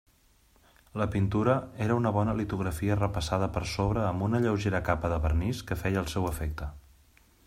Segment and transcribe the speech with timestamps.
[1.01, 1.57] La pintura
[1.87, 6.03] era una bona litografia repassada per sobre amb una lleugera capa de vernís que feia
[6.05, 6.75] el seu efecte.